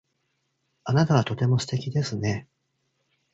[0.83, 2.47] あなたはとても素敵ですね。